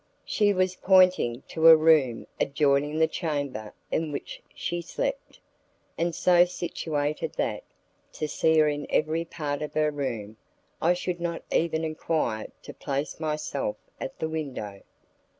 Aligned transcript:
She 0.25 0.51
was 0.51 0.77
pointing 0.77 1.43
to 1.49 1.67
a 1.67 1.75
room 1.77 2.25
adjoining 2.39 2.97
the 2.97 3.05
chamber 3.07 3.71
in 3.91 4.11
which 4.11 4.41
she 4.55 4.81
slept, 4.81 5.39
and 5.95 6.15
so 6.15 6.43
situated 6.43 7.33
that, 7.33 7.63
to 8.13 8.27
see 8.27 8.57
her 8.57 8.67
in 8.67 8.87
every 8.89 9.23
part 9.25 9.61
of 9.61 9.75
her 9.75 9.91
room, 9.91 10.37
I 10.81 10.95
should 10.95 11.19
not 11.21 11.43
even 11.51 11.83
require 11.83 12.47
to 12.63 12.73
place 12.73 13.19
myself 13.19 13.77
at 13.99 14.17
the 14.17 14.27
window. 14.27 14.81